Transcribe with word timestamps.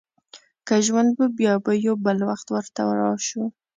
که 0.67 0.75
ژوند 0.85 1.11
و، 1.19 1.21
بیا 1.37 1.55
به 1.65 1.73
یو 1.85 1.95
بل 2.05 2.17
وخت 2.29 2.47
ورته 2.51 2.81
راشو. 2.99 3.43